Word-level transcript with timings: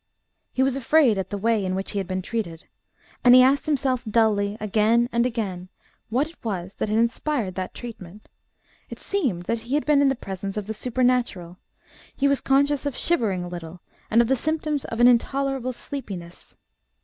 He 0.51 0.63
was 0.63 0.75
afraid 0.75 1.19
at 1.19 1.29
the 1.29 1.37
way 1.37 1.63
in 1.63 1.75
which 1.75 1.91
he 1.91 1.99
had 1.99 2.07
been 2.07 2.23
treated, 2.23 2.65
and 3.23 3.35
he 3.35 3.43
asked 3.43 3.67
himself 3.67 4.03
dully 4.03 4.57
again 4.59 5.07
and 5.11 5.27
again 5.27 5.69
what 6.09 6.27
it 6.27 6.43
was 6.43 6.73
that 6.79 6.89
had 6.89 6.97
inspired 6.97 7.53
that 7.53 7.75
treatment; 7.75 8.27
it 8.89 8.97
seemed 8.99 9.43
that 9.43 9.59
he 9.59 9.75
had 9.75 9.85
been 9.85 10.01
in 10.01 10.09
the 10.09 10.15
presence 10.15 10.57
of 10.57 10.65
the 10.65 10.73
supernatural; 10.73 11.59
he 12.15 12.27
was 12.27 12.41
conscious 12.41 12.87
of 12.87 12.97
shivering 12.97 13.43
a 13.43 13.47
little, 13.47 13.79
and 14.09 14.23
of 14.23 14.27
the 14.27 14.35
symptoms 14.35 14.85
of 14.85 14.99
an 14.99 15.07
intolerable 15.07 15.71
sleepiness. 15.71 16.57